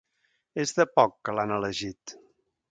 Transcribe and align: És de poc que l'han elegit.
És 0.63 0.73
de 0.77 0.87
poc 0.95 1.15
que 1.29 1.37
l'han 1.41 1.55
elegit. 1.61 2.19